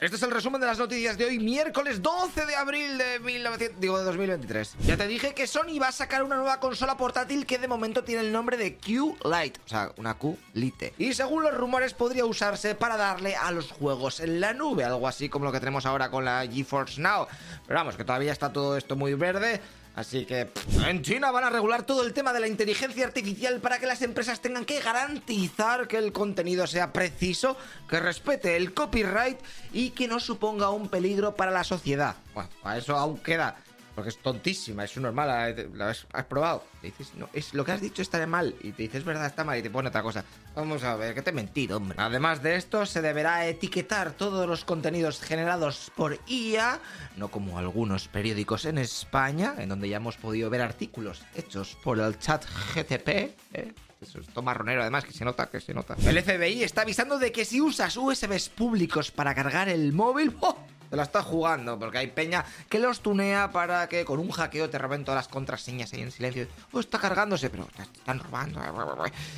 Este 0.00 0.14
es 0.14 0.22
el 0.22 0.30
resumen 0.30 0.60
de 0.60 0.68
las 0.68 0.78
noticias 0.78 1.18
de 1.18 1.24
hoy, 1.24 1.40
miércoles 1.40 2.00
12 2.00 2.46
de 2.46 2.54
abril 2.54 2.98
de, 2.98 3.18
1900, 3.18 3.80
digo, 3.80 3.98
de 3.98 4.04
2023. 4.04 4.76
Ya 4.86 4.96
te 4.96 5.08
dije 5.08 5.34
que 5.34 5.48
Sony 5.48 5.80
va 5.82 5.88
a 5.88 5.92
sacar 5.92 6.22
una 6.22 6.36
nueva 6.36 6.60
consola 6.60 6.96
portátil 6.96 7.46
que 7.46 7.58
de 7.58 7.66
momento 7.66 8.04
tiene 8.04 8.20
el 8.20 8.30
nombre 8.30 8.56
de 8.56 8.76
Q-Lite, 8.76 9.60
o 9.66 9.68
sea, 9.68 9.90
una 9.96 10.14
Q-Lite. 10.14 10.94
Y 10.98 11.14
según 11.14 11.42
los 11.42 11.52
rumores 11.52 11.94
podría 11.94 12.24
usarse 12.26 12.76
para 12.76 12.96
darle 12.96 13.34
a 13.34 13.50
los 13.50 13.72
juegos 13.72 14.20
en 14.20 14.40
la 14.40 14.54
nube, 14.54 14.84
algo 14.84 15.08
así 15.08 15.28
como 15.28 15.46
lo 15.46 15.50
que 15.50 15.58
tenemos 15.58 15.84
ahora 15.84 16.12
con 16.12 16.24
la 16.24 16.46
GeForce 16.46 17.00
Now. 17.00 17.26
Pero 17.66 17.80
vamos, 17.80 17.96
que 17.96 18.04
todavía 18.04 18.30
está 18.30 18.52
todo 18.52 18.76
esto 18.76 18.94
muy 18.94 19.14
verde. 19.14 19.60
Así 19.98 20.26
que 20.26 20.48
en 20.86 21.02
China 21.02 21.32
van 21.32 21.42
a 21.42 21.50
regular 21.50 21.82
todo 21.82 22.04
el 22.04 22.12
tema 22.12 22.32
de 22.32 22.38
la 22.38 22.46
inteligencia 22.46 23.04
artificial 23.04 23.58
para 23.58 23.80
que 23.80 23.86
las 23.86 24.00
empresas 24.00 24.38
tengan 24.38 24.64
que 24.64 24.78
garantizar 24.78 25.88
que 25.88 25.96
el 25.96 26.12
contenido 26.12 26.68
sea 26.68 26.92
preciso, 26.92 27.56
que 27.90 27.98
respete 27.98 28.56
el 28.56 28.74
copyright 28.74 29.40
y 29.72 29.90
que 29.90 30.06
no 30.06 30.20
suponga 30.20 30.70
un 30.70 30.88
peligro 30.88 31.34
para 31.34 31.50
la 31.50 31.64
sociedad. 31.64 32.14
Bueno, 32.32 32.48
para 32.62 32.78
eso 32.78 32.96
aún 32.96 33.18
queda 33.18 33.56
porque 33.98 34.10
es 34.10 34.18
tontísima, 34.18 34.84
es 34.84 34.96
normal, 34.96 35.56
la, 35.74 35.88
has, 35.88 36.24
probado. 36.26 36.62
dices, 36.80 37.14
no, 37.16 37.28
es 37.32 37.52
lo 37.52 37.64
que 37.64 37.72
has 37.72 37.80
dicho 37.80 38.00
está 38.00 38.24
mal. 38.28 38.54
Y 38.60 38.70
te 38.70 38.84
dices, 38.84 39.02
verdad, 39.02 39.26
está 39.26 39.42
mal. 39.42 39.58
Y 39.58 39.62
te 39.62 39.70
pone 39.70 39.88
otra 39.88 40.04
cosa. 40.04 40.24
Vamos 40.54 40.84
a 40.84 40.94
ver, 40.94 41.16
que 41.16 41.22
te 41.22 41.30
he 41.30 41.32
mentido, 41.32 41.78
hombre. 41.78 41.98
Además 42.00 42.40
de 42.40 42.54
esto, 42.54 42.86
se 42.86 43.02
deberá 43.02 43.44
etiquetar 43.48 44.12
todos 44.12 44.46
los 44.46 44.64
contenidos 44.64 45.20
generados 45.20 45.90
por 45.96 46.16
IA, 46.28 46.78
no 47.16 47.28
como 47.32 47.58
algunos 47.58 48.06
periódicos 48.06 48.66
en 48.66 48.78
España, 48.78 49.56
en 49.58 49.68
donde 49.68 49.88
ya 49.88 49.96
hemos 49.96 50.16
podido 50.16 50.48
ver 50.48 50.62
artículos 50.62 51.24
hechos 51.34 51.76
por 51.82 51.98
el 51.98 52.20
chat 52.20 52.44
GTP. 52.76 53.08
¿eh? 53.52 53.74
Eso 54.00 54.20
es 54.20 54.28
marronero, 54.44 54.82
además, 54.82 55.06
que 55.06 55.12
se 55.12 55.24
nota, 55.24 55.50
que 55.50 55.60
se 55.60 55.74
nota. 55.74 55.96
El 56.04 56.22
FBI 56.22 56.62
está 56.62 56.82
avisando 56.82 57.18
de 57.18 57.32
que 57.32 57.44
si 57.44 57.60
usas 57.60 57.96
USBs 57.96 58.48
públicos 58.50 59.10
para 59.10 59.34
cargar 59.34 59.68
el 59.68 59.92
móvil, 59.92 60.36
¡oh! 60.38 60.56
Te 60.90 60.96
la 60.96 61.02
estás 61.02 61.24
jugando, 61.24 61.78
porque 61.78 61.98
hay 61.98 62.08
peña 62.08 62.44
que 62.68 62.78
los 62.78 63.00
tunea 63.00 63.50
para 63.52 63.88
que 63.88 64.04
con 64.04 64.18
un 64.18 64.30
hackeo 64.30 64.70
te 64.70 64.78
roben 64.78 65.04
todas 65.04 65.18
las 65.18 65.28
contraseñas 65.28 65.92
ahí 65.92 66.02
en 66.02 66.10
silencio. 66.10 66.46
Oh, 66.72 66.80
está 66.80 66.98
cargándose, 66.98 67.50
pero 67.50 67.66
te 67.76 67.82
están 67.82 68.18
robando. 68.18 68.60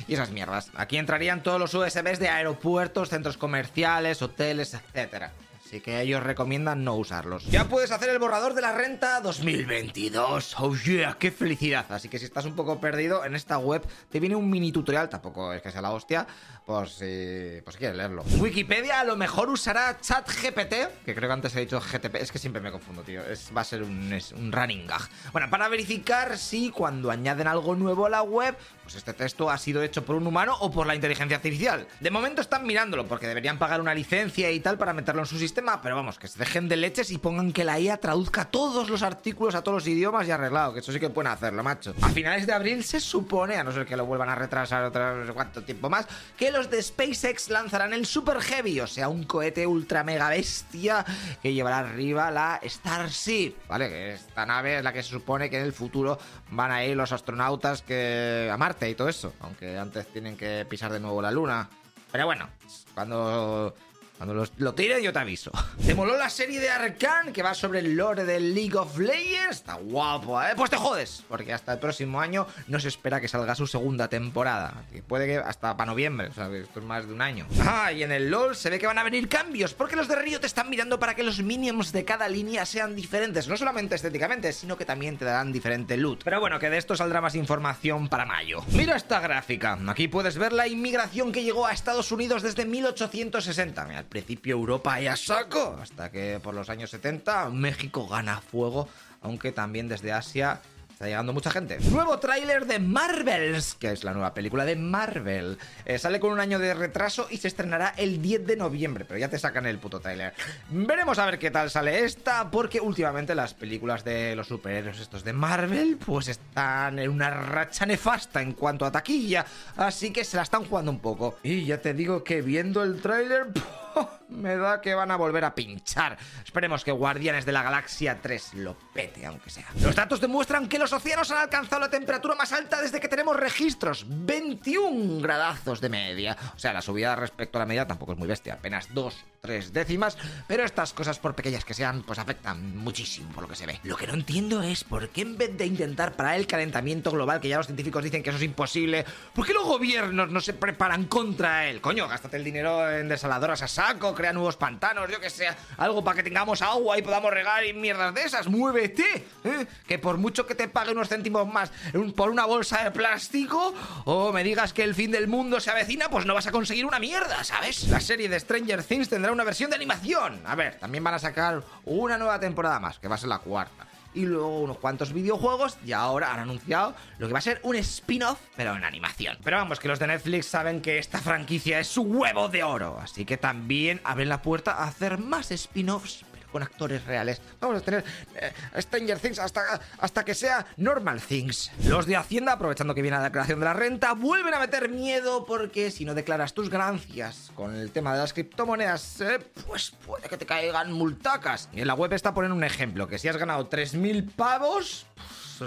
Y 0.07 0.13
esas 0.13 0.31
mierdas. 0.31 0.71
Aquí 0.75 0.97
entrarían 0.97 1.43
todos 1.43 1.59
los 1.59 1.73
USBs 1.73 2.19
de 2.19 2.29
aeropuertos, 2.29 3.09
centros 3.09 3.37
comerciales, 3.37 4.21
hoteles, 4.21 4.73
etcétera. 4.73 5.31
Así 5.71 5.79
que 5.79 6.01
ellos 6.01 6.21
recomiendan 6.21 6.83
no 6.83 6.97
usarlos. 6.97 7.45
Ya 7.45 7.69
puedes 7.69 7.91
hacer 7.91 8.09
el 8.09 8.19
borrador 8.19 8.55
de 8.55 8.61
la 8.61 8.73
renta 8.73 9.21
2022. 9.21 10.55
Oh 10.59 10.75
yeah, 10.75 11.15
qué 11.17 11.31
felicidad. 11.31 11.85
Así 11.93 12.09
que 12.09 12.19
si 12.19 12.25
estás 12.25 12.43
un 12.43 12.57
poco 12.57 12.81
perdido, 12.81 13.23
en 13.23 13.35
esta 13.35 13.57
web 13.57 13.81
te 14.09 14.19
viene 14.19 14.35
un 14.35 14.49
mini 14.49 14.73
tutorial, 14.73 15.07
tampoco 15.07 15.53
es 15.53 15.61
que 15.61 15.71
sea 15.71 15.81
la 15.81 15.91
hostia, 15.91 16.27
por 16.65 16.89
si, 16.89 17.61
por 17.63 17.71
si 17.71 17.79
quieres 17.79 17.95
leerlo. 17.95 18.25
Wikipedia 18.39 18.99
a 18.99 19.05
lo 19.05 19.15
mejor 19.15 19.47
usará 19.47 19.97
ChatGPT, 20.01 21.05
que 21.05 21.15
creo 21.15 21.29
que 21.29 21.33
antes 21.33 21.55
he 21.55 21.61
dicho 21.61 21.79
GTP, 21.79 22.15
es 22.15 22.33
que 22.33 22.37
siempre 22.37 22.61
me 22.61 22.69
confundo, 22.69 23.03
tío. 23.03 23.21
Va 23.55 23.61
a 23.61 23.63
ser 23.63 23.83
un, 23.83 24.19
un 24.35 24.51
running 24.51 24.85
gag. 24.85 25.07
Bueno, 25.31 25.49
para 25.49 25.69
verificar 25.69 26.37
si 26.37 26.69
cuando 26.69 27.11
añaden 27.11 27.47
algo 27.47 27.77
nuevo 27.77 28.07
a 28.07 28.09
la 28.09 28.23
web, 28.23 28.57
pues 28.91 28.97
este 28.97 29.13
texto 29.13 29.49
ha 29.49 29.57
sido 29.57 29.81
hecho 29.83 30.03
por 30.03 30.15
un 30.15 30.27
humano 30.27 30.55
o 30.59 30.69
por 30.69 30.85
la 30.85 30.95
inteligencia 30.95 31.37
artificial. 31.37 31.87
De 31.99 32.11
momento 32.11 32.41
están 32.41 32.65
mirándolo, 32.65 33.07
porque 33.07 33.27
deberían 33.27 33.57
pagar 33.57 33.79
una 33.79 33.93
licencia 33.93 34.51
y 34.51 34.59
tal 34.59 34.77
para 34.77 34.93
meterlo 34.93 35.21
en 35.21 35.27
su 35.27 35.39
sistema 35.39 35.61
pero 35.81 35.95
vamos, 35.95 36.17
que 36.17 36.27
se 36.27 36.39
dejen 36.39 36.67
de 36.67 36.75
leches 36.75 37.11
y 37.11 37.17
pongan 37.17 37.53
que 37.53 37.63
la 37.63 37.79
IA 37.79 37.97
traduzca 37.97 38.45
todos 38.45 38.89
los 38.89 39.03
artículos 39.03 39.55
a 39.55 39.61
todos 39.61 39.83
los 39.83 39.87
idiomas 39.87 40.27
y 40.27 40.31
arreglado, 40.31 40.73
que 40.73 40.79
eso 40.79 40.91
sí 40.91 40.99
que 40.99 41.09
pueden 41.09 41.31
hacerlo, 41.31 41.63
macho. 41.63 41.93
A 42.01 42.09
finales 42.09 42.47
de 42.47 42.53
abril 42.53 42.83
se 42.83 42.99
supone, 42.99 43.55
a 43.55 43.63
no 43.63 43.71
ser 43.71 43.85
que 43.85 43.95
lo 43.95 44.05
vuelvan 44.05 44.29
a 44.29 44.35
retrasar 44.35 44.83
otra 44.83 45.13
no 45.13 45.25
sé 45.25 45.33
cuánto 45.33 45.63
tiempo 45.63 45.89
más, 45.89 46.07
que 46.37 46.51
los 46.51 46.69
de 46.69 46.81
SpaceX 46.81 47.49
lanzarán 47.49 47.93
el 47.93 48.05
Super 48.05 48.41
Heavy, 48.41 48.79
o 48.79 48.87
sea, 48.87 49.07
un 49.07 49.23
cohete 49.23 49.65
ultra 49.67 50.03
mega 50.03 50.29
bestia 50.29 51.05
que 51.41 51.53
llevará 51.53 51.79
arriba 51.79 52.31
la 52.31 52.59
Starship, 52.63 53.55
¿vale? 53.67 53.89
Que 53.89 54.13
esta 54.13 54.45
nave 54.45 54.77
es 54.77 54.83
la 54.83 54.91
que 54.91 55.03
se 55.03 55.09
supone 55.09 55.49
que 55.49 55.57
en 55.57 55.65
el 55.65 55.73
futuro 55.73 56.17
van 56.49 56.71
a 56.71 56.83
ir 56.83 56.97
los 56.97 57.11
astronautas 57.11 57.81
que 57.81 58.49
a 58.51 58.57
Marte 58.57 58.80
y 58.89 58.95
todo 58.95 59.09
eso, 59.09 59.33
aunque 59.41 59.77
antes 59.77 60.07
tienen 60.07 60.37
que 60.37 60.65
pisar 60.69 60.91
de 60.91 60.99
nuevo 60.99 61.21
la 61.21 61.31
Luna. 61.31 61.69
Pero 62.11 62.25
bueno, 62.25 62.49
cuando 62.93 63.73
cuando 64.21 64.47
lo 64.57 64.75
tire 64.75 65.01
yo 65.01 65.11
te 65.11 65.17
aviso. 65.17 65.51
¿Te 65.83 65.95
moló 65.95 66.15
la 66.15 66.29
serie 66.29 66.59
de 66.59 66.69
Arkane 66.69 67.33
que 67.33 67.41
va 67.41 67.55
sobre 67.55 67.79
el 67.79 67.95
lore 67.95 68.23
del 68.23 68.53
League 68.53 68.77
of 68.77 68.99
Legends? 68.99 69.57
Está 69.57 69.73
guapo, 69.73 70.39
¿eh? 70.39 70.53
Pues 70.55 70.69
te 70.69 70.77
jodes, 70.77 71.23
porque 71.27 71.51
hasta 71.51 71.73
el 71.73 71.79
próximo 71.79 72.21
año 72.21 72.45
no 72.67 72.79
se 72.79 72.89
espera 72.89 73.19
que 73.19 73.27
salga 73.27 73.55
su 73.55 73.65
segunda 73.65 74.09
temporada. 74.09 74.83
puede 75.07 75.25
que 75.25 75.37
hasta 75.37 75.75
para 75.75 75.89
noviembre, 75.89 76.27
o 76.27 76.33
sea, 76.33 76.55
esto 76.55 76.81
es 76.81 76.85
más 76.85 77.07
de 77.07 77.13
un 77.13 77.21
año. 77.23 77.47
Ah, 77.65 77.91
y 77.91 78.03
en 78.03 78.11
el 78.11 78.29
LoL 78.29 78.55
se 78.55 78.69
ve 78.69 78.77
que 78.77 78.85
van 78.85 78.99
a 78.99 79.03
venir 79.03 79.27
cambios, 79.27 79.73
porque 79.73 79.95
los 79.95 80.07
de 80.07 80.15
Río 80.17 80.39
te 80.39 80.45
están 80.45 80.69
mirando 80.69 80.99
para 80.99 81.15
que 81.15 81.23
los 81.23 81.41
minions 81.41 81.91
de 81.91 82.05
cada 82.05 82.29
línea 82.29 82.67
sean 82.67 82.95
diferentes, 82.95 83.47
no 83.47 83.57
solamente 83.57 83.95
estéticamente, 83.95 84.53
sino 84.53 84.77
que 84.77 84.85
también 84.85 85.17
te 85.17 85.25
darán 85.25 85.51
diferente 85.51 85.97
loot. 85.97 86.23
Pero 86.23 86.39
bueno, 86.39 86.59
que 86.59 86.69
de 86.69 86.77
esto 86.77 86.95
saldrá 86.95 87.21
más 87.21 87.33
información 87.33 88.07
para 88.07 88.27
mayo. 88.27 88.63
Mira 88.73 88.95
esta 88.95 89.19
gráfica, 89.19 89.79
aquí 89.87 90.07
puedes 90.07 90.37
ver 90.37 90.53
la 90.53 90.67
inmigración 90.67 91.31
que 91.31 91.41
llegó 91.41 91.65
a 91.65 91.71
Estados 91.71 92.11
Unidos 92.11 92.43
desde 92.43 92.67
1860. 92.67 93.85
Mira, 93.85 94.05
principio 94.11 94.57
Europa 94.57 95.01
y 95.01 95.07
a 95.07 95.15
saco, 95.15 95.79
hasta 95.81 96.11
que 96.11 96.39
por 96.43 96.53
los 96.53 96.69
años 96.69 96.91
70 96.91 97.49
México 97.49 98.07
gana 98.07 98.41
fuego, 98.41 98.89
aunque 99.21 99.53
también 99.53 99.87
desde 99.87 100.11
Asia 100.11 100.61
Está 101.01 101.09
llegando 101.09 101.33
mucha 101.33 101.49
gente. 101.49 101.79
Nuevo 101.89 102.19
tráiler 102.19 102.67
de 102.67 102.77
Marvels, 102.77 103.73
que 103.73 103.91
es 103.91 104.03
la 104.03 104.13
nueva 104.13 104.35
película 104.35 104.65
de 104.65 104.75
Marvel. 104.75 105.57
Eh, 105.83 105.97
sale 105.97 106.19
con 106.19 106.31
un 106.31 106.39
año 106.39 106.59
de 106.59 106.75
retraso 106.75 107.25
y 107.31 107.37
se 107.37 107.47
estrenará 107.47 107.95
el 107.97 108.21
10 108.21 108.45
de 108.45 108.55
noviembre, 108.55 109.03
pero 109.05 109.19
ya 109.19 109.27
te 109.27 109.39
sacan 109.39 109.65
el 109.65 109.79
puto 109.79 109.99
tráiler. 109.99 110.35
Veremos 110.69 111.17
a 111.17 111.25
ver 111.25 111.39
qué 111.39 111.49
tal 111.49 111.71
sale 111.71 112.03
esta, 112.03 112.51
porque 112.51 112.79
últimamente 112.79 113.33
las 113.33 113.55
películas 113.55 114.03
de 114.03 114.35
los 114.35 114.45
superhéroes 114.45 114.99
estos 114.99 115.23
de 115.23 115.33
Marvel, 115.33 115.97
pues 115.97 116.27
están 116.27 116.99
en 116.99 117.09
una 117.09 117.31
racha 117.31 117.87
nefasta 117.87 118.43
en 118.43 118.51
cuanto 118.51 118.85
a 118.85 118.91
taquilla, 118.91 119.43
así 119.77 120.13
que 120.13 120.23
se 120.23 120.37
la 120.37 120.43
están 120.43 120.65
jugando 120.65 120.91
un 120.91 120.99
poco. 120.99 121.39
Y 121.41 121.65
ya 121.65 121.81
te 121.81 121.95
digo 121.95 122.23
que 122.23 122.43
viendo 122.43 122.83
el 122.83 123.01
tráiler... 123.01 123.47
Me 124.29 124.55
da 124.55 124.81
que 124.81 124.95
van 124.95 125.11
a 125.11 125.17
volver 125.17 125.43
a 125.43 125.53
pinchar. 125.53 126.17
Esperemos 126.43 126.83
que 126.83 126.91
Guardianes 126.91 127.45
de 127.45 127.51
la 127.51 127.63
Galaxia 127.63 128.19
3 128.21 128.53
lo 128.55 128.77
pete, 128.93 129.25
aunque 129.25 129.49
sea. 129.49 129.67
Los 129.81 129.95
datos 129.95 130.21
demuestran 130.21 130.69
que 130.69 130.79
los 130.79 130.90
océanos 130.93 131.31
han 131.31 131.37
alcanzado 131.37 131.81
la 131.81 131.89
temperatura 131.89 132.35
más 132.35 132.51
alta 132.53 132.81
desde 132.81 132.99
que 132.99 133.07
tenemos 133.07 133.35
registros. 133.35 134.05
21 134.07 135.21
gradazos 135.21 135.81
de 135.81 135.89
media. 135.89 136.37
O 136.55 136.59
sea, 136.59 136.73
la 136.73 136.81
subida 136.81 137.15
respecto 137.15 137.57
a 137.57 137.61
la 137.61 137.65
media 137.65 137.87
tampoco 137.87 138.13
es 138.13 138.17
muy 138.17 138.27
bestia. 138.27 138.53
Apenas 138.53 138.93
2, 138.93 139.15
3 139.41 139.73
décimas. 139.73 140.17
Pero 140.47 140.63
estas 140.63 140.93
cosas, 140.93 141.19
por 141.19 141.35
pequeñas 141.35 141.65
que 141.65 141.73
sean, 141.73 142.03
pues 142.03 142.19
afectan 142.19 142.77
muchísimo 142.77 143.31
por 143.31 143.43
lo 143.43 143.49
que 143.49 143.55
se 143.55 143.65
ve. 143.65 143.79
Lo 143.83 143.97
que 143.97 144.07
no 144.07 144.13
entiendo 144.13 144.61
es 144.61 144.83
por 144.83 145.09
qué 145.09 145.21
en 145.21 145.37
vez 145.37 145.57
de 145.57 145.65
intentar 145.65 146.13
parar 146.13 146.35
el 146.35 146.47
calentamiento 146.47 147.11
global, 147.11 147.41
que 147.41 147.49
ya 147.49 147.57
los 147.57 147.67
científicos 147.67 148.03
dicen 148.03 148.23
que 148.23 148.29
eso 148.29 148.37
es 148.37 148.43
imposible, 148.43 149.05
¿por 149.33 149.45
qué 149.45 149.53
los 149.53 149.65
gobiernos 149.65 150.29
no 150.29 150.41
se 150.41 150.53
preparan 150.53 151.05
contra 151.05 151.67
él? 151.67 151.81
Coño, 151.81 152.07
gástate 152.07 152.37
el 152.37 152.43
dinero 152.43 152.89
en 152.89 153.09
desaladoras 153.09 153.61
a 153.61 153.67
saco, 153.67 154.13
crea 154.13 154.33
nuevos 154.33 154.57
pantanos, 154.57 155.09
yo 155.09 155.19
que 155.19 155.29
sé, 155.29 155.47
algo 155.77 156.03
para 156.03 156.17
que 156.17 156.23
tengamos 156.23 156.61
agua 156.61 156.97
y 156.97 157.01
podamos 157.01 157.31
regar 157.31 157.65
y 157.65 157.73
mierdas 157.73 158.13
de 158.13 158.23
esas. 158.23 158.47
¡Muévete! 158.47 159.25
¿eh? 159.43 159.65
Que 159.87 159.99
por 159.99 160.17
mucho 160.17 160.45
que 160.45 160.55
te 160.55 160.67
pague 160.81 160.93
unos 160.93 161.09
céntimos 161.09 161.47
más 161.47 161.71
por 162.15 162.31
una 162.31 162.47
bolsa 162.47 162.83
de 162.83 162.89
plástico 162.89 163.71
o 164.05 164.31
me 164.31 164.43
digas 164.43 164.73
que 164.73 164.83
el 164.83 164.95
fin 164.95 165.11
del 165.11 165.27
mundo 165.27 165.59
se 165.59 165.69
avecina, 165.69 166.09
pues 166.09 166.25
no 166.25 166.33
vas 166.33 166.47
a 166.47 166.51
conseguir 166.51 166.87
una 166.87 166.97
mierda, 166.97 167.43
¿sabes? 167.43 167.87
La 167.89 167.99
serie 167.99 168.27
de 168.27 168.39
Stranger 168.39 168.83
Things 168.83 169.07
tendrá 169.07 169.31
una 169.31 169.43
versión 169.43 169.69
de 169.69 169.75
animación. 169.75 170.41
A 170.43 170.55
ver, 170.55 170.79
también 170.79 171.03
van 171.03 171.13
a 171.13 171.19
sacar 171.19 171.61
una 171.85 172.17
nueva 172.17 172.39
temporada 172.39 172.79
más, 172.79 172.97
que 172.97 173.07
va 173.07 173.13
a 173.13 173.19
ser 173.19 173.29
la 173.29 173.37
cuarta 173.37 173.85
y 174.15 174.25
luego 174.25 174.61
unos 174.61 174.79
cuantos 174.79 175.13
videojuegos 175.13 175.77
y 175.85 175.91
ahora 175.91 176.33
han 176.33 176.39
anunciado 176.39 176.95
lo 177.19 177.27
que 177.27 177.33
va 177.33 177.39
a 177.39 177.43
ser 177.43 177.59
un 177.61 177.75
spin-off, 177.75 178.39
pero 178.55 178.75
en 178.75 178.83
animación. 178.83 179.37
Pero 179.43 179.57
vamos, 179.57 179.79
que 179.79 179.87
los 179.87 179.99
de 179.99 180.07
Netflix 180.07 180.47
saben 180.47 180.81
que 180.81 180.97
esta 180.97 181.19
franquicia 181.19 181.79
es 181.79 181.87
su 181.89 182.01
huevo 182.01 182.49
de 182.49 182.63
oro, 182.63 182.99
así 182.99 183.23
que 183.23 183.37
también 183.37 184.01
abren 184.03 184.29
la 184.29 184.41
puerta 184.41 184.71
a 184.71 184.85
hacer 184.85 185.19
más 185.19 185.51
spin-offs 185.51 186.25
con 186.51 186.63
actores 186.63 187.05
reales. 187.05 187.41
Vamos 187.59 187.81
a 187.81 187.85
tener 187.85 188.03
eh, 188.35 188.51
Stranger 188.81 189.19
Things 189.19 189.39
hasta, 189.39 189.79
hasta 189.99 190.25
que 190.25 190.33
sea 190.33 190.65
Normal 190.77 191.21
Things. 191.21 191.71
Los 191.85 192.05
de 192.05 192.15
Hacienda, 192.15 192.53
aprovechando 192.53 192.93
que 192.93 193.01
viene 193.01 193.17
la 193.17 193.23
declaración 193.23 193.59
de 193.59 193.65
la 193.65 193.73
renta, 193.73 194.13
vuelven 194.13 194.53
a 194.53 194.59
meter 194.59 194.89
miedo 194.89 195.45
porque 195.45 195.91
si 195.91 196.05
no 196.05 196.13
declaras 196.13 196.53
tus 196.53 196.69
ganancias 196.69 197.51
con 197.55 197.75
el 197.75 197.91
tema 197.91 198.13
de 198.13 198.19
las 198.19 198.33
criptomonedas, 198.33 199.21
eh, 199.21 199.39
pues 199.67 199.91
puede 200.05 200.27
que 200.27 200.37
te 200.37 200.45
caigan 200.45 200.91
multacas. 200.91 201.69
Y 201.73 201.81
en 201.81 201.87
la 201.87 201.93
web 201.93 202.13
está 202.13 202.33
poniendo 202.33 202.55
un 202.55 202.63
ejemplo, 202.63 203.07
que 203.07 203.17
si 203.17 203.27
has 203.27 203.37
ganado 203.37 203.69
3.000 203.69 204.31
pavos 204.35 205.05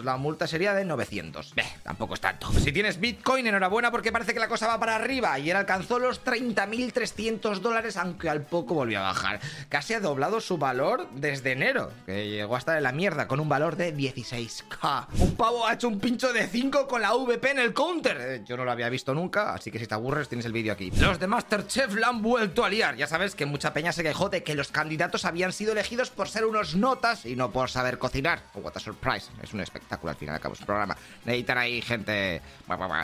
la 0.03 0.17
multa 0.17 0.47
sería 0.47 0.75
de 0.75 0.85
900. 0.85 1.55
Beh, 1.55 1.65
tampoco 1.83 2.15
es 2.15 2.21
tanto. 2.21 2.51
Si 2.55 2.73
tienes 2.73 2.99
Bitcoin, 2.99 3.47
enhorabuena 3.47 3.91
porque 3.91 4.11
parece 4.11 4.33
que 4.35 4.41
la 4.41 4.49
cosa 4.49 4.67
va 4.67 4.81
para 4.81 4.97
arriba. 4.97 5.33
Ayer 5.35 5.55
alcanzó 5.55 5.99
los 5.99 6.25
30.300 6.25 7.59
dólares, 7.61 7.97
aunque 7.97 8.29
al 8.29 8.43
poco 8.43 8.75
volvió 8.75 8.99
a 9.01 9.03
bajar. 9.03 9.41
Casi 9.69 9.95
ha 9.95 10.01
doblado 10.01 10.41
su 10.41 10.59
valor 10.59 11.09
desde 11.13 11.53
enero, 11.53 11.93
que 12.07 12.29
llegó 12.29 12.57
a 12.57 12.59
estar 12.59 12.77
en 12.77 12.83
la 12.83 12.93
mierda 12.93 13.29
con 13.29 13.41
un 13.41 13.49
valor 13.49 13.77
de 13.77 13.95
16k. 13.95 15.07
Un 15.19 15.37
pavo 15.37 15.67
ha 15.67 15.75
hecho 15.75 15.89
un 15.89 16.01
pincho 16.01 16.33
de 16.33 16.47
5 16.47 16.87
con 16.89 17.01
la 17.03 17.13
VP 17.15 17.51
en 17.51 17.59
el 17.59 17.75
counter. 17.75 18.17
Eh, 18.21 18.43
Yo 18.47 18.57
no 18.57 18.65
lo 18.65 18.73
había 18.73 18.89
visto 18.89 19.15
nunca, 19.15 19.53
así 19.55 19.71
que 19.71 19.79
si 19.79 19.87
te 19.87 19.95
aburres 19.95 20.29
tienes 20.29 20.47
el 20.47 20.53
vídeo 20.53 20.73
aquí. 20.73 20.91
Los 20.93 21.19
de 21.19 21.27
Masterchef 21.27 21.95
la 21.95 22.09
han 22.09 22.23
vuelto 22.23 22.65
a 22.65 22.69
liar. 22.69 22.97
Ya 22.97 23.07
sabes 23.07 23.35
que 23.35 23.47
mucha 23.47 23.73
peña 23.75 23.93
se 23.93 24.03
quejó 24.03 24.29
de 24.29 24.43
que 24.43 24.55
los 24.55 24.69
candidatos 24.69 25.25
habían 25.25 25.53
sido 25.53 25.73
elegidos 25.73 26.11
por 26.11 26.29
ser 26.29 26.45
unos 26.47 26.75
notas 26.75 27.27
y 27.27 27.37
no 27.37 27.51
por 27.51 27.71
saber 27.71 27.99
cocinar. 27.99 28.41
Oh, 28.55 28.61
what 28.61 28.73
a 28.77 28.81
surprise. 28.81 29.29
Es 29.43 29.53
un 29.53 29.61
espectáculo 29.61 29.84
y 30.21 30.29
al 30.29 30.41
cabo 30.41 30.55
su 30.55 30.65
programa. 30.65 30.97
Necesitan 31.25 31.59
ahí 31.59 31.81
gente... 31.83 32.41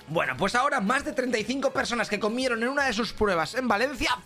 Bueno, 0.08 0.34
pues 0.36 0.54
ahora 0.54 0.80
más 0.80 1.04
de 1.04 1.12
35 1.12 1.70
personas 1.70 2.08
que 2.08 2.18
comieron 2.18 2.62
en 2.62 2.68
una 2.68 2.86
de 2.86 2.92
sus 2.92 3.12
pruebas 3.12 3.54
en 3.54 3.68
Valencia. 3.68 4.18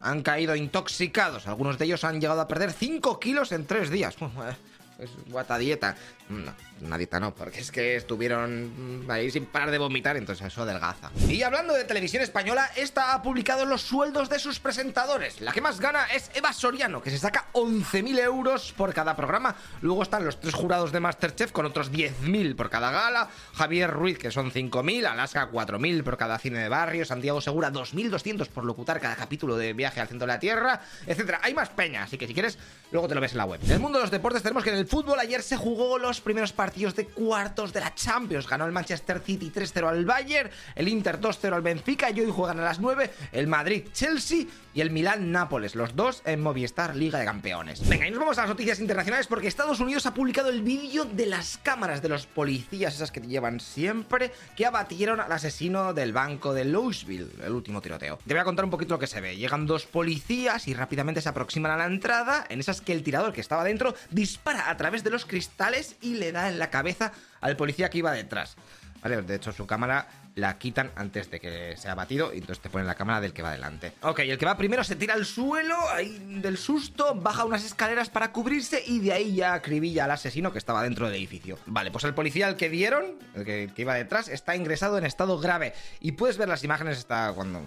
Han 0.00 0.22
caído 0.22 0.54
intoxicados. 0.56 1.46
Algunos 1.46 1.78
de 1.78 1.86
ellos 1.86 2.04
han 2.04 2.20
llegado 2.20 2.40
a 2.40 2.48
perder 2.48 2.72
5 2.72 3.18
kilos 3.20 3.52
en 3.52 3.66
3 3.66 3.90
días. 3.90 4.16
Es 4.98 5.10
guata 5.26 5.58
dieta. 5.58 5.94
No, 6.28 6.52
una 6.80 6.98
dieta 6.98 7.20
no, 7.20 7.34
porque 7.34 7.60
es 7.60 7.70
que 7.70 7.96
estuvieron 7.96 9.04
ahí 9.08 9.30
sin 9.30 9.46
parar 9.46 9.70
de 9.70 9.78
vomitar, 9.78 10.16
entonces 10.16 10.46
eso 10.46 10.62
adelgaza. 10.62 11.10
Y 11.28 11.42
hablando 11.42 11.74
de 11.74 11.84
televisión 11.84 12.22
española, 12.22 12.68
esta 12.76 13.14
ha 13.14 13.22
publicado 13.22 13.64
los 13.64 13.82
sueldos 13.82 14.28
de 14.28 14.38
sus 14.38 14.58
presentadores. 14.58 15.40
La 15.40 15.52
que 15.52 15.60
más 15.60 15.78
gana 15.80 16.06
es 16.06 16.30
Eva 16.34 16.52
Soriano, 16.52 17.02
que 17.02 17.10
se 17.10 17.18
saca 17.18 17.46
11.000 17.52 18.18
euros 18.20 18.72
por 18.76 18.92
cada 18.92 19.14
programa. 19.14 19.54
Luego 19.82 20.02
están 20.02 20.24
los 20.24 20.40
tres 20.40 20.54
jurados 20.54 20.92
de 20.92 21.00
Masterchef 21.00 21.52
con 21.52 21.66
otros 21.66 21.92
10.000 21.92 22.56
por 22.56 22.70
cada 22.70 22.90
gala. 22.90 23.28
Javier 23.54 23.90
Ruiz, 23.90 24.18
que 24.18 24.30
son 24.30 24.50
5.000. 24.50 25.06
Alaska, 25.06 25.50
4.000 25.50 26.02
por 26.02 26.16
cada 26.16 26.38
cine 26.38 26.58
de 26.58 26.68
barrio. 26.68 27.04
Santiago 27.04 27.40
Segura, 27.40 27.70
2.200 27.70 28.48
por 28.48 28.64
locutar 28.64 29.00
cada 29.00 29.14
capítulo 29.14 29.56
de 29.56 29.72
Viaje 29.74 30.00
al 30.00 30.08
Centro 30.08 30.26
de 30.26 30.32
la 30.32 30.40
Tierra, 30.40 30.80
etcétera. 31.06 31.40
Hay 31.42 31.54
más 31.54 31.68
peña, 31.68 32.02
así 32.02 32.18
que 32.18 32.26
si 32.26 32.34
quieres, 32.34 32.58
luego 32.90 33.06
te 33.06 33.14
lo 33.14 33.20
ves 33.20 33.32
en 33.32 33.38
la 33.38 33.44
web. 33.44 33.60
En 33.62 33.70
el 33.70 33.80
mundo 33.80 33.98
de 33.98 34.04
los 34.04 34.10
deportes 34.10 34.42
tenemos 34.42 34.64
que 34.64 34.70
en 34.70 34.76
el 34.76 34.85
fútbol 34.86 35.18
ayer 35.18 35.42
se 35.42 35.56
jugó 35.56 35.98
los 35.98 36.20
primeros 36.20 36.52
partidos 36.52 36.94
de 36.94 37.06
cuartos 37.06 37.72
de 37.72 37.80
la 37.80 37.94
Champions. 37.94 38.48
Ganó 38.48 38.66
el 38.66 38.72
Manchester 38.72 39.20
City 39.20 39.52
3-0 39.54 39.88
al 39.88 40.04
Bayern, 40.04 40.50
el 40.74 40.88
Inter 40.88 41.20
2-0 41.20 41.52
al 41.52 41.62
Benfica 41.62 42.10
y 42.10 42.20
hoy 42.20 42.30
juegan 42.30 42.60
a 42.60 42.64
las 42.64 42.80
9 42.80 43.10
el 43.32 43.46
Madrid-Chelsea 43.46 44.46
y 44.74 44.80
el 44.82 44.90
Milán-Nápoles, 44.90 45.74
los 45.74 45.96
dos 45.96 46.20
en 46.26 46.42
Movistar 46.42 46.94
Liga 46.94 47.18
de 47.18 47.24
Campeones. 47.24 47.88
Venga, 47.88 48.06
y 48.06 48.10
nos 48.10 48.20
vamos 48.20 48.36
a 48.36 48.42
las 48.42 48.50
noticias 48.50 48.78
internacionales 48.78 49.26
porque 49.26 49.48
Estados 49.48 49.80
Unidos 49.80 50.04
ha 50.04 50.12
publicado 50.12 50.50
el 50.50 50.60
vídeo 50.60 51.06
de 51.06 51.24
las 51.24 51.56
cámaras 51.56 52.02
de 52.02 52.10
los 52.10 52.26
policías, 52.26 52.94
esas 52.94 53.10
que 53.10 53.20
llevan 53.20 53.60
siempre, 53.60 54.32
que 54.54 54.66
abatieron 54.66 55.20
al 55.20 55.32
asesino 55.32 55.94
del 55.94 56.12
banco 56.12 56.52
de 56.52 56.66
Louisville, 56.66 57.30
el 57.42 57.52
último 57.52 57.80
tiroteo. 57.80 58.18
Te 58.26 58.34
voy 58.34 58.40
a 58.40 58.44
contar 58.44 58.66
un 58.66 58.70
poquito 58.70 58.94
lo 58.94 58.98
que 58.98 59.06
se 59.06 59.22
ve. 59.22 59.36
Llegan 59.36 59.66
dos 59.66 59.86
policías 59.86 60.68
y 60.68 60.74
rápidamente 60.74 61.22
se 61.22 61.30
aproximan 61.30 61.70
a 61.72 61.76
la 61.78 61.86
entrada, 61.86 62.44
en 62.50 62.60
esas 62.60 62.82
que 62.82 62.92
el 62.92 63.02
tirador 63.02 63.32
que 63.32 63.40
estaba 63.40 63.64
dentro 63.64 63.94
dispara 64.10 64.68
a 64.68 64.75
través 64.76 65.04
de 65.04 65.10
los 65.10 65.26
cristales 65.26 65.96
y 66.00 66.14
le 66.14 66.32
da 66.32 66.48
en 66.48 66.58
la 66.58 66.70
cabeza 66.70 67.12
al 67.40 67.56
policía 67.56 67.90
que 67.90 67.98
iba 67.98 68.12
detrás. 68.12 68.56
Vale, 69.02 69.22
de 69.22 69.34
hecho 69.36 69.52
su 69.52 69.66
cámara 69.66 70.08
la 70.34 70.58
quitan 70.58 70.92
antes 70.96 71.30
de 71.30 71.40
que 71.40 71.76
sea 71.76 71.94
batido 71.94 72.32
y 72.32 72.38
entonces 72.38 72.60
te 72.60 72.68
ponen 72.68 72.86
la 72.86 72.94
cámara 72.94 73.20
del 73.20 73.32
que 73.32 73.42
va 73.42 73.52
delante. 73.52 73.92
Ok, 74.02 74.20
el 74.20 74.36
que 74.36 74.44
va 74.44 74.56
primero 74.56 74.84
se 74.84 74.94
tira 74.94 75.14
al 75.14 75.24
suelo 75.24 75.76
ahí 75.90 76.18
del 76.42 76.58
susto, 76.58 77.14
baja 77.14 77.44
unas 77.44 77.64
escaleras 77.64 78.10
para 78.10 78.32
cubrirse 78.32 78.82
y 78.86 79.00
de 79.00 79.12
ahí 79.12 79.36
ya 79.36 79.54
acribilla 79.54 80.04
al 80.04 80.10
asesino 80.10 80.52
que 80.52 80.58
estaba 80.58 80.82
dentro 80.82 81.06
del 81.06 81.16
edificio. 81.16 81.58
Vale, 81.66 81.90
pues 81.90 82.04
el 82.04 82.14
policía 82.14 82.48
al 82.48 82.56
que 82.56 82.68
dieron, 82.68 83.14
el 83.34 83.44
que, 83.44 83.64
el 83.64 83.74
que 83.74 83.82
iba 83.82 83.94
detrás, 83.94 84.28
está 84.28 84.54
ingresado 84.54 84.98
en 84.98 85.06
estado 85.06 85.38
grave 85.38 85.72
y 86.00 86.12
puedes 86.12 86.36
ver 86.36 86.48
las 86.48 86.64
imágenes 86.64 86.98
está 86.98 87.32
cuando 87.34 87.62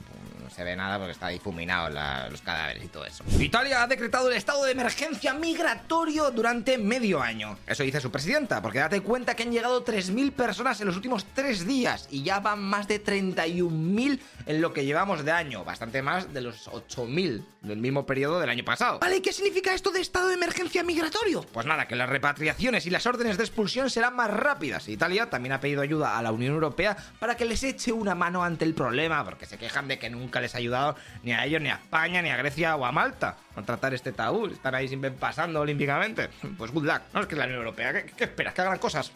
no 0.50 0.56
se 0.56 0.64
ve 0.64 0.76
nada 0.76 0.98
porque 0.98 1.12
está 1.12 1.28
difuminado 1.28 1.90
la, 1.90 2.28
los 2.30 2.42
cadáveres 2.42 2.84
y 2.84 2.88
todo 2.88 3.06
eso. 3.06 3.24
Italia 3.40 3.84
ha 3.84 3.88
decretado 3.88 4.30
el 4.30 4.36
estado 4.36 4.64
de 4.66 4.72
emergencia 4.72 5.34
migratorio 5.34 6.32
durante 6.32 6.78
medio 6.78 7.22
año. 7.22 7.58
Eso 7.68 7.84
dice 7.84 8.02
su 8.02 8.12
presidenta, 8.12 8.62
porque 8.62 8.80
date 8.80 9.02
cuenta 9.02 9.36
que 9.36 9.44
han 9.44 9.52
llegado 9.52 9.86
3.000 9.86 10.32
personas 10.32 10.82
en 10.82 10.88
los 10.88 10.96
últimos 10.96 11.26
3 11.34 11.68
días 11.68 12.08
y 12.10 12.24
ya 12.24 12.40
van 12.40 12.62
más 12.62 12.88
de 12.88 13.04
31.000 13.04 14.20
en 14.46 14.62
lo 14.62 14.74
que 14.74 14.86
llevamos 14.86 15.24
de 15.24 15.32
año, 15.32 15.64
bastante 15.64 16.02
más 16.02 16.34
de 16.34 16.42
los 16.42 16.68
8.000 16.68 17.44
del 17.62 17.78
mismo 17.78 18.06
periodo 18.06 18.40
del 18.40 18.50
año 18.50 18.64
pasado. 18.64 19.00
Vale, 19.00 19.18
¿y 19.18 19.22
qué 19.22 19.34
significa 19.34 19.74
esto 19.74 19.92
de 19.92 20.02
estado 20.02 20.30
de 20.30 20.36
emergencia 20.36 20.84
migratorio? 20.84 21.42
Pues 21.52 21.66
nada, 21.66 21.88
que 21.88 21.96
las 21.96 22.10
repatriaciones 22.10 22.86
y 22.86 22.90
las 22.90 23.06
órdenes 23.06 23.38
de 23.38 23.44
expulsión 23.44 23.90
serán 23.90 24.16
más 24.16 24.32
rápidas. 24.32 24.88
Italia 24.88 25.30
también 25.30 25.54
ha 25.54 25.60
pedido 25.60 25.82
ayuda 25.82 26.18
a 26.18 26.24
la 26.24 26.32
Unión 26.32 26.54
Europea 26.54 26.96
para 27.20 27.36
que 27.36 27.46
les 27.46 27.64
eche 27.64 27.92
una 27.92 28.16
mano 28.16 28.44
ante 28.44 28.66
el 28.66 28.74
problema, 28.74 29.24
porque 29.26 29.46
se 29.46 29.58
quejan 29.58 29.88
de 29.88 30.00
que 30.00 30.10
nunca 30.10 30.39
les 30.42 30.56
ha 30.56 30.58
ayudado 30.58 30.96
ni 31.24 31.34
a 31.34 31.46
ellos, 31.46 31.62
ni 31.62 31.70
a 31.70 31.76
España, 31.76 32.22
ni 32.22 32.30
a 32.30 32.38
Grecia 32.38 32.76
o 32.76 32.86
a 32.86 32.92
Malta 32.92 33.38
a 33.56 33.62
tratar 33.64 33.94
este 33.94 34.12
tabú. 34.12 34.48
Están 34.48 34.76
ahí 34.76 34.88
siempre 34.88 35.12
pasando 35.12 35.62
olímpicamente. 35.62 36.30
Pues 36.58 36.72
good 36.72 36.86
luck. 36.86 37.02
No 37.14 37.22
es 37.22 37.28
que 37.28 37.36
es 37.36 37.40
la 37.40 37.46
Unión 37.46 37.60
Europea. 37.60 37.94
¿Qué, 37.94 38.06
qué 38.06 38.24
esperas? 38.26 38.54
¿Que 38.54 38.62
hagan 38.62 38.80
cosas? 38.80 39.12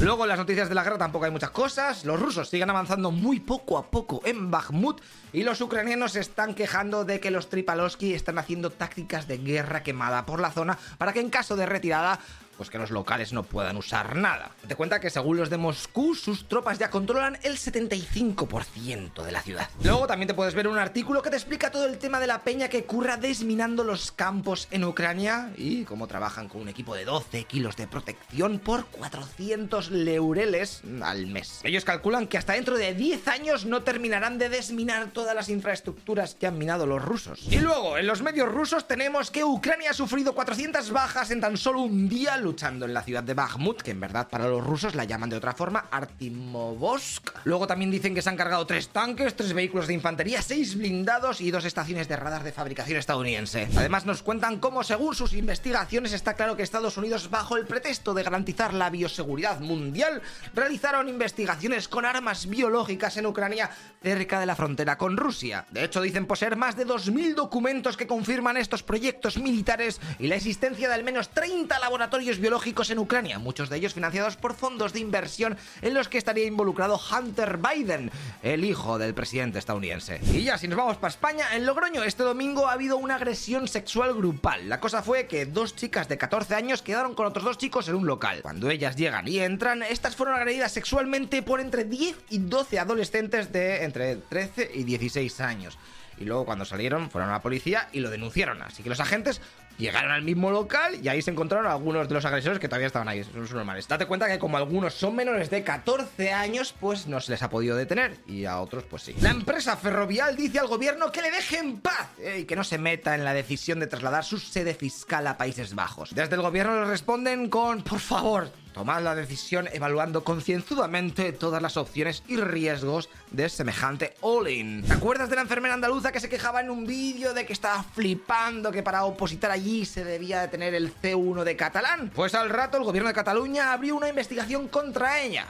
Luego 0.00 0.24
en 0.24 0.28
las 0.28 0.38
noticias 0.38 0.68
de 0.68 0.74
la 0.74 0.82
guerra 0.82 0.98
tampoco 0.98 1.24
hay 1.24 1.30
muchas 1.30 1.50
cosas. 1.50 2.04
Los 2.04 2.18
rusos 2.18 2.48
siguen 2.48 2.70
avanzando 2.70 3.10
muy 3.10 3.40
poco 3.40 3.78
a 3.78 3.90
poco 3.90 4.22
en 4.24 4.50
Bakhmut 4.50 5.00
y 5.32 5.42
los 5.42 5.60
ucranianos 5.60 6.12
se 6.12 6.20
están 6.20 6.54
quejando 6.54 7.04
de 7.04 7.20
que 7.20 7.30
los 7.30 7.48
Tripalowski 7.48 8.14
están 8.14 8.38
haciendo 8.38 8.70
tácticas 8.70 9.28
de 9.28 9.38
guerra 9.38 9.82
quemada 9.82 10.26
por 10.26 10.40
la 10.40 10.50
zona 10.50 10.78
para 10.98 11.12
que 11.12 11.20
en 11.20 11.30
caso 11.30 11.56
de 11.56 11.66
retirada 11.66 12.18
pues 12.56 12.70
que 12.70 12.78
los 12.78 12.90
locales 12.90 13.32
no 13.32 13.42
puedan 13.42 13.76
usar 13.76 14.16
nada. 14.16 14.52
Te 14.66 14.76
cuenta 14.76 15.00
que 15.00 15.10
según 15.10 15.36
los 15.36 15.50
de 15.50 15.58
Moscú, 15.58 16.14
sus 16.14 16.48
tropas 16.48 16.78
ya 16.78 16.90
controlan 16.90 17.38
el 17.42 17.58
75% 17.58 19.22
de 19.22 19.32
la 19.32 19.42
ciudad. 19.42 19.68
Luego 19.82 20.06
también 20.06 20.28
te 20.28 20.34
puedes 20.34 20.54
ver 20.54 20.68
un 20.68 20.78
artículo 20.78 21.22
que 21.22 21.30
te 21.30 21.36
explica 21.36 21.70
todo 21.70 21.86
el 21.86 21.98
tema 21.98 22.20
de 22.20 22.26
la 22.26 22.42
peña 22.42 22.68
que 22.68 22.84
curra 22.84 23.16
desminando 23.16 23.84
los 23.84 24.12
campos 24.12 24.68
en 24.70 24.84
Ucrania 24.84 25.52
y 25.56 25.84
cómo 25.84 26.06
trabajan 26.06 26.48
con 26.48 26.60
un 26.60 26.68
equipo 26.68 26.94
de 26.94 27.04
12 27.04 27.44
kilos 27.44 27.76
de 27.76 27.86
protección 27.86 28.58
por 28.58 28.86
400 28.86 29.90
leureles 29.90 30.82
al 31.02 31.26
mes. 31.26 31.60
Ellos 31.62 31.84
calculan 31.84 32.26
que 32.26 32.38
hasta 32.38 32.54
dentro 32.54 32.76
de 32.76 32.94
10 32.94 33.28
años 33.28 33.64
no 33.64 33.82
terminarán 33.82 34.38
de 34.38 34.48
desminar 34.48 35.10
todas 35.12 35.34
las 35.34 35.48
infraestructuras 35.48 36.34
que 36.34 36.46
han 36.46 36.58
minado 36.58 36.86
los 36.86 37.02
rusos. 37.02 37.40
Y 37.50 37.58
luego, 37.58 37.98
en 37.98 38.06
los 38.06 38.22
medios 38.22 38.48
rusos 38.50 38.86
tenemos 38.86 39.30
que 39.30 39.44
Ucrania 39.44 39.90
ha 39.90 39.94
sufrido 39.94 40.34
400 40.34 40.90
bajas 40.90 41.30
en 41.30 41.40
tan 41.40 41.56
solo 41.56 41.80
un 41.80 42.08
día 42.08 42.36
luchando 42.42 42.84
en 42.84 42.94
la 42.94 43.02
ciudad 43.02 43.22
de 43.22 43.34
Bakhmut, 43.34 43.82
que 43.82 43.92
en 43.92 44.00
verdad 44.00 44.28
para 44.28 44.48
los 44.48 44.64
rusos 44.64 44.94
la 44.94 45.04
llaman 45.04 45.30
de 45.30 45.36
otra 45.36 45.54
forma 45.54 45.86
Artimovosk. 45.90 47.30
Luego 47.44 47.66
también 47.66 47.90
dicen 47.90 48.14
que 48.14 48.22
se 48.22 48.28
han 48.28 48.36
cargado 48.36 48.66
tres 48.66 48.88
tanques, 48.88 49.34
tres 49.34 49.52
vehículos 49.52 49.86
de 49.86 49.94
infantería, 49.94 50.42
seis 50.42 50.76
blindados 50.76 51.40
y 51.40 51.50
dos 51.50 51.64
estaciones 51.64 52.08
de 52.08 52.16
radar 52.16 52.42
de 52.42 52.52
fabricación 52.52 52.98
estadounidense. 52.98 53.68
Además 53.76 54.06
nos 54.06 54.22
cuentan 54.22 54.58
cómo 54.58 54.82
según 54.82 55.14
sus 55.14 55.32
investigaciones 55.32 56.12
está 56.12 56.34
claro 56.34 56.56
que 56.56 56.62
Estados 56.62 56.96
Unidos 56.96 57.30
bajo 57.30 57.56
el 57.56 57.66
pretexto 57.66 58.14
de 58.14 58.22
garantizar 58.22 58.74
la 58.74 58.90
bioseguridad 58.90 59.60
mundial 59.60 60.22
realizaron 60.54 61.08
investigaciones 61.08 61.88
con 61.88 62.04
armas 62.04 62.46
biológicas 62.46 63.16
en 63.16 63.26
Ucrania 63.26 63.70
cerca 64.02 64.40
de 64.40 64.46
la 64.46 64.56
frontera 64.56 64.98
con 64.98 65.16
Rusia. 65.16 65.66
De 65.70 65.84
hecho 65.84 66.00
dicen 66.00 66.26
poseer 66.26 66.56
más 66.56 66.76
de 66.76 66.86
2.000 66.86 67.34
documentos 67.34 67.96
que 67.96 68.06
confirman 68.06 68.56
estos 68.56 68.82
proyectos 68.82 69.38
militares 69.38 70.00
y 70.18 70.26
la 70.26 70.36
existencia 70.36 70.88
de 70.88 70.94
al 70.94 71.04
menos 71.04 71.28
30 71.30 71.78
laboratorios 71.78 72.31
biológicos 72.38 72.90
en 72.90 72.98
Ucrania, 72.98 73.38
muchos 73.38 73.68
de 73.68 73.76
ellos 73.76 73.94
financiados 73.94 74.36
por 74.36 74.54
fondos 74.54 74.92
de 74.92 75.00
inversión 75.00 75.56
en 75.80 75.94
los 75.94 76.08
que 76.08 76.18
estaría 76.18 76.46
involucrado 76.46 77.00
Hunter 77.10 77.58
Biden, 77.58 78.10
el 78.42 78.64
hijo 78.64 78.98
del 78.98 79.14
presidente 79.14 79.58
estadounidense. 79.58 80.20
Y 80.32 80.42
ya, 80.42 80.58
si 80.58 80.68
nos 80.68 80.78
vamos 80.78 80.96
para 80.96 81.10
España, 81.10 81.46
en 81.54 81.66
Logroño 81.66 82.02
este 82.04 82.22
domingo 82.22 82.68
ha 82.68 82.72
habido 82.72 82.96
una 82.96 83.16
agresión 83.16 83.68
sexual 83.68 84.14
grupal. 84.14 84.68
La 84.68 84.80
cosa 84.80 85.02
fue 85.02 85.26
que 85.26 85.46
dos 85.46 85.76
chicas 85.76 86.08
de 86.08 86.18
14 86.18 86.54
años 86.54 86.82
quedaron 86.82 87.14
con 87.14 87.26
otros 87.26 87.44
dos 87.44 87.58
chicos 87.58 87.88
en 87.88 87.94
un 87.94 88.06
local. 88.06 88.40
Cuando 88.42 88.70
ellas 88.70 88.96
llegan 88.96 89.28
y 89.28 89.38
entran, 89.38 89.82
estas 89.82 90.16
fueron 90.16 90.36
agredidas 90.36 90.72
sexualmente 90.72 91.42
por 91.42 91.60
entre 91.60 91.84
10 91.84 92.16
y 92.30 92.38
12 92.38 92.78
adolescentes 92.78 93.52
de 93.52 93.84
entre 93.84 94.16
13 94.16 94.70
y 94.74 94.84
16 94.84 95.40
años. 95.40 95.78
Y 96.18 96.24
luego 96.24 96.44
cuando 96.44 96.64
salieron 96.64 97.10
fueron 97.10 97.30
a 97.30 97.34
la 97.34 97.42
policía 97.42 97.88
y 97.92 98.00
lo 98.00 98.10
denunciaron. 98.10 98.62
Así 98.62 98.82
que 98.82 98.88
los 98.88 99.00
agentes 99.00 99.40
llegaron 99.78 100.10
al 100.10 100.22
mismo 100.22 100.50
local 100.50 100.98
y 101.02 101.08
ahí 101.08 101.22
se 101.22 101.30
encontraron 101.30 101.70
algunos 101.70 102.08
de 102.08 102.14
los 102.14 102.24
agresores 102.24 102.58
que 102.58 102.68
todavía 102.68 102.86
estaban 102.86 103.08
ahí. 103.08 103.24
Son 103.24 103.44
normales. 103.52 103.88
Date 103.88 104.06
cuenta 104.06 104.28
que 104.28 104.38
como 104.38 104.56
algunos 104.56 104.94
son 104.94 105.16
menores 105.16 105.50
de 105.50 105.62
14 105.62 106.32
años, 106.32 106.74
pues 106.78 107.06
no 107.06 107.20
se 107.20 107.32
les 107.32 107.42
ha 107.42 107.50
podido 107.50 107.76
detener. 107.76 108.16
Y 108.26 108.44
a 108.44 108.60
otros, 108.60 108.84
pues 108.84 109.02
sí. 109.02 109.14
La 109.20 109.30
empresa 109.30 109.76
ferrovial 109.76 110.36
dice 110.36 110.58
al 110.58 110.66
gobierno 110.66 111.10
que 111.10 111.22
le 111.22 111.30
deje 111.30 111.58
en 111.58 111.80
paz 111.80 112.08
eh, 112.18 112.40
y 112.40 112.44
que 112.44 112.56
no 112.56 112.64
se 112.64 112.78
meta 112.78 113.14
en 113.14 113.24
la 113.24 113.34
decisión 113.34 113.80
de 113.80 113.86
trasladar 113.86 114.24
su 114.24 114.38
sede 114.38 114.74
fiscal 114.74 115.26
a 115.26 115.36
Países 115.36 115.74
Bajos. 115.74 116.14
Desde 116.14 116.34
el 116.34 116.42
gobierno 116.42 116.80
le 116.80 116.86
responden 116.86 117.48
con, 117.48 117.82
por 117.82 118.00
favor, 118.00 118.50
tomad 118.72 119.02
la 119.02 119.14
decisión 119.14 119.68
evaluando 119.72 120.24
concienzudamente 120.24 121.32
todas 121.32 121.62
las 121.62 121.76
opciones 121.76 122.22
y 122.26 122.36
riesgos 122.36 123.08
de 123.30 123.48
semejante 123.48 124.14
all-in. 124.20 124.82
¿Te 124.82 124.94
acuerdas 124.94 125.30
de 125.30 125.36
la 125.36 125.42
enfermera 125.42 125.74
andaluza 125.74 126.12
que 126.12 126.20
se 126.20 126.28
quejaba 126.28 126.60
en 126.60 126.70
un 126.70 126.86
vídeo 126.86 127.34
de 127.34 127.46
que 127.46 127.52
estaba 127.52 127.82
flipando 127.82 128.72
que 128.72 128.82
para 128.82 129.04
opositar 129.04 129.50
allí 129.50 129.84
se 129.84 130.04
debía 130.04 130.40
de 130.40 130.48
tener 130.48 130.74
el 130.74 130.94
C1 130.94 131.44
de 131.44 131.56
catalán? 131.56 132.10
Pues 132.14 132.34
al 132.34 132.50
rato 132.50 132.78
el 132.78 132.84
gobierno 132.84 133.08
de 133.08 133.14
Cataluña 133.14 133.72
abrió 133.72 133.96
una 133.96 134.08
investigación 134.08 134.68
contra 134.68 135.20
ella. 135.20 135.46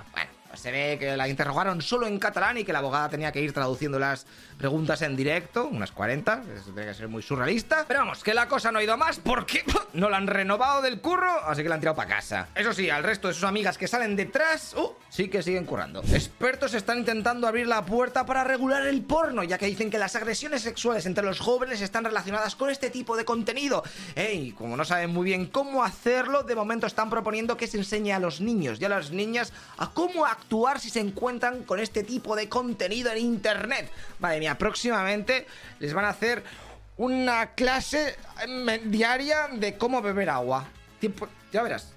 Pues 0.53 0.61
se 0.61 0.71
ve 0.71 0.99
que 1.01 1.17
la 1.17 1.29
interrogaron 1.29 1.81
solo 1.81 2.07
en 2.07 2.19
catalán 2.19 2.59
y 2.59 2.65
que 2.65 2.75
la 2.75 2.81
abogada 2.81 3.09
tenía 3.09 3.33
que 3.33 3.41
ir 3.41 3.55
traduciendo 3.55 3.99
las 3.99 4.27
preguntas 4.59 5.01
en 5.01 5.17
directo, 5.17 5.67
unas 5.67 5.93
40, 5.93 6.43
eso 6.55 6.73
tiene 6.73 6.89
que 6.89 6.95
ser 6.95 7.09
muy 7.09 7.23
surrealista. 7.23 7.87
Pero 7.89 8.01
vamos, 8.01 8.23
que 8.23 8.35
la 8.35 8.47
cosa 8.49 8.71
no 8.71 8.79
ha 8.79 8.85
ido 8.85 8.99
más 8.99 9.19
porque 9.19 9.65
no 9.95 10.11
la 10.11 10.19
han 10.19 10.27
renovado 10.27 10.83
del 10.83 11.01
curro, 11.01 11.31
así 11.47 11.63
que 11.63 11.71
la 11.71 11.77
han 11.77 11.81
tirado 11.81 11.97
para 11.97 12.17
casa. 12.17 12.49
Eso 12.55 12.75
sí, 12.75 12.91
al 12.91 13.03
resto 13.03 13.29
de 13.29 13.35
sus 13.35 13.45
amigas 13.45 13.79
que 13.79 13.89
salen 13.89 14.15
detrás, 14.15 14.75
uh, 14.75 14.93
sí 15.09 15.29
que 15.29 15.43
siguen 15.43 15.65
currando. 15.65 16.03
Expertos 16.03 16.75
están 16.75 16.99
intentando 16.99 17.49
abrir 17.49 17.67
la 17.67 17.87
puerta 17.87 18.27
para 18.27 18.45
regular 18.45 18.87
el 18.87 19.01
porno, 19.01 19.45
ya 19.45 19.57
que 19.57 19.65
dicen 19.65 19.91
que 19.91 19.97
las 19.97 20.17
agresiones 20.17 20.61
sexuales 20.61 21.07
entre 21.07 21.25
los 21.25 21.41
jóvenes 21.41 21.81
están 21.81 22.05
relacionadas 22.05 22.57
con 22.57 22.69
este 22.69 22.91
tipo 22.91 23.17
de 23.17 23.25
contenido. 23.25 23.83
Y 24.35 24.53
como 24.53 24.77
no 24.77 24.85
saben 24.85 25.15
muy 25.15 25.25
bien 25.25 25.47
cómo 25.47 25.83
hacerlo, 25.83 26.43
de 26.43 26.55
momento 26.55 26.87
están 26.87 27.09
proponiendo 27.09 27.57
que 27.57 27.67
se 27.67 27.79
enseñe 27.79 28.13
a 28.13 28.19
los 28.19 28.43
niños 28.43 28.79
y 28.79 28.85
a 28.85 28.91
las 28.91 29.13
niñas 29.13 29.55
a 29.79 29.89
cómo 29.91 30.27
si 30.79 30.91
se 30.91 31.01
encuentran 31.01 31.65
con 31.65 31.81
este 31.81 32.03
tipo 32.03 32.37
de 32.37 32.49
contenido 32.49 33.11
en 33.13 33.19
internet. 33.19 33.91
Madre 34.19 34.39
mía, 34.39 34.59
próximamente 34.59 35.47
les 35.79 35.95
van 35.95 36.05
a 36.05 36.11
hacer 36.11 36.43
una 36.97 37.55
clase 37.55 38.17
eh, 38.47 38.81
diaria 38.85 39.49
de 39.53 39.77
cómo 39.77 40.03
beber 40.03 40.31
agua. 40.31 40.69
Tiempo, 41.01 41.29
ya 41.53 41.63
verás, 41.63 41.95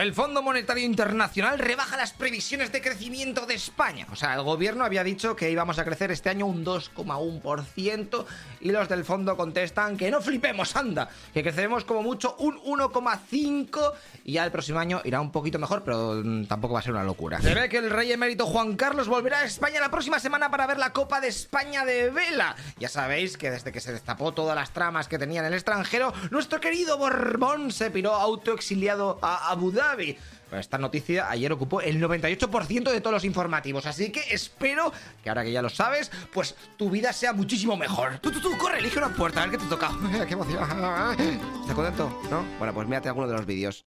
El 0.00 0.14
Fondo 0.14 0.42
Monetario 0.42 0.84
Internacional 0.84 1.58
rebaja 1.58 1.96
las 1.96 2.12
previsiones 2.12 2.72
de 2.72 2.80
crecimiento 2.80 3.46
de 3.46 3.54
España. 3.54 4.06
O 4.12 4.16
sea, 4.16 4.34
el 4.34 4.42
gobierno 4.42 4.84
había 4.84 5.04
dicho 5.04 5.36
que 5.36 5.50
íbamos 5.50 5.78
a 5.78 5.84
crecer 5.84 6.10
este 6.10 6.30
año 6.30 6.46
un 6.46 6.64
2,1% 6.64 8.24
y 8.60 8.70
los 8.70 8.88
del 8.88 9.04
fondo 9.04 9.36
contestan 9.36 9.96
que 9.96 10.10
no 10.10 10.20
flipemos, 10.20 10.76
anda, 10.76 11.08
que 11.32 11.42
creceremos 11.42 11.84
como 11.84 12.02
mucho 12.02 12.36
un 12.38 12.58
1,5% 12.60 13.92
y 14.24 14.32
ya 14.32 14.44
el 14.44 14.52
próximo 14.52 14.78
año 14.78 15.00
irá 15.04 15.20
un 15.20 15.32
poquito 15.32 15.58
mejor, 15.58 15.82
pero 15.84 16.22
mm, 16.24 16.46
tampoco 16.46 16.74
va 16.74 16.80
a 16.80 16.82
ser 16.82 16.92
una 16.92 17.04
locura. 17.04 17.40
Se 17.40 17.54
ve 17.54 17.68
que 17.68 17.78
el 17.78 17.90
rey 17.90 18.12
emérito 18.12 18.46
Juan 18.46 18.76
Carlos 18.76 19.08
volverá 19.08 19.40
a 19.40 19.44
España 19.44 19.80
la 19.80 19.90
próxima 19.90 20.18
semana 20.18 20.50
para 20.50 20.66
ver 20.66 20.78
la 20.78 20.92
Copa 20.92 21.20
de 21.20 21.28
España 21.28 21.84
de 21.84 22.10
vela. 22.10 22.56
Ya 22.78 22.88
sabéis 22.88 23.36
que 23.36 23.50
desde 23.50 23.72
que 23.72 23.80
se 23.80 23.92
destapó 23.92 24.32
todas 24.32 24.54
las 24.54 24.70
tramas 24.72 25.08
que 25.08 25.18
tenía 25.18 25.40
en 25.40 25.46
el 25.46 25.54
extranjero, 25.54 26.12
nuestro 26.30 26.60
querido 26.60 26.98
Borbón 26.98 27.72
se 27.72 27.90
piró 27.90 28.14
autoexiliado 28.14 29.18
a 29.22 29.31
Abu 29.36 29.70
Dhabi. 29.70 30.16
Esta 30.52 30.76
noticia 30.76 31.30
ayer 31.30 31.50
ocupó 31.50 31.80
el 31.80 32.00
98% 32.00 32.90
de 32.90 33.00
todos 33.00 33.14
los 33.14 33.24
informativos, 33.24 33.86
así 33.86 34.12
que 34.12 34.20
espero 34.30 34.92
que 35.22 35.30
ahora 35.30 35.44
que 35.44 35.52
ya 35.52 35.62
lo 35.62 35.70
sabes, 35.70 36.10
pues 36.32 36.54
tu 36.76 36.90
vida 36.90 37.12
sea 37.12 37.32
muchísimo 37.32 37.76
mejor. 37.76 38.18
Tú, 38.18 38.30
tú, 38.30 38.40
tú, 38.40 38.56
corre, 38.58 38.78
elige 38.78 38.98
una 38.98 39.14
puerta, 39.14 39.42
a 39.42 39.46
ver 39.46 39.58
qué 39.58 39.64
te 39.64 39.70
toca. 39.70 39.90
¡Qué 40.28 40.34
emoción! 40.34 40.62
¿Estás 41.60 41.74
contento? 41.74 42.20
¿No? 42.30 42.44
Bueno, 42.58 42.74
pues 42.74 42.86
mírate 42.86 43.08
alguno 43.08 43.28
de 43.28 43.34
los 43.34 43.46
vídeos. 43.46 43.86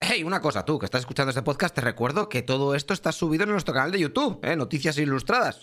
Hey, 0.00 0.22
una 0.22 0.40
cosa, 0.40 0.64
tú 0.64 0.78
que 0.78 0.84
estás 0.84 1.00
escuchando 1.00 1.30
este 1.30 1.42
podcast, 1.42 1.74
te 1.74 1.80
recuerdo 1.80 2.28
que 2.28 2.42
todo 2.42 2.76
esto 2.76 2.94
está 2.94 3.10
subido 3.10 3.42
en 3.42 3.50
nuestro 3.50 3.74
canal 3.74 3.90
de 3.90 3.98
YouTube, 3.98 4.38
¿eh? 4.44 4.54
Noticias 4.54 4.96
Ilustradas. 4.96 5.62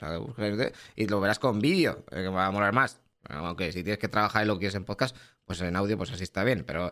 Y 0.98 1.08
lo 1.08 1.22
verás 1.22 1.40
con 1.40 1.60
vídeo, 1.60 2.04
eh, 2.12 2.24
que 2.24 2.28
va 2.28 2.48
a 2.48 2.52
molar 2.52 2.74
más. 2.74 3.02
Aunque 3.30 3.72
si 3.72 3.82
tienes 3.82 3.98
que 3.98 4.10
trabajar 4.10 4.44
y 4.44 4.48
lo 4.48 4.60
quieres 4.60 4.76
en 4.76 4.84
podcast, 4.84 5.16
pues 5.46 5.62
en 5.62 5.76
audio, 5.76 5.98
pues 5.98 6.12
así 6.12 6.24
está 6.24 6.44
bien. 6.44 6.66
Pero 6.68 6.92